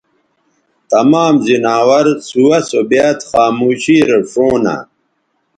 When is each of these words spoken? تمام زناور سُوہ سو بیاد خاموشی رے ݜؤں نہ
تمام 0.91 1.33
زناور 1.47 2.05
سُوہ 2.27 2.57
سو 2.69 2.79
بیاد 2.89 3.19
خاموشی 3.29 3.97
رے 4.07 4.17
ݜؤں 4.31 4.55
نہ 4.63 4.75